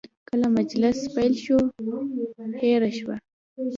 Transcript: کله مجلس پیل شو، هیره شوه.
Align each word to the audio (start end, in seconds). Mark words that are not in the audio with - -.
کله 0.29 0.47
مجلس 0.57 0.97
پیل 1.13 1.33
شو، 1.43 1.57
هیره 2.61 2.91
شوه. 2.97 3.15